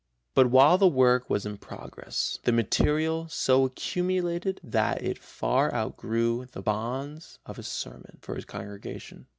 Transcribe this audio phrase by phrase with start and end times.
[0.33, 6.47] But while the work was in progress the material so accumulated that it far outgrew
[6.53, 9.27] the bounds of a sermon for his congregation.